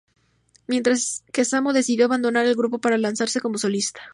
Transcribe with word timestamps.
Mientras 0.65 1.23
que 1.31 1.45
Samo 1.45 1.73
decidió 1.73 2.05
abandonar 2.05 2.47
el 2.47 2.55
grupo 2.55 2.79
para 2.79 2.97
lanzarse 2.97 3.39
como 3.39 3.59
solista. 3.59 4.01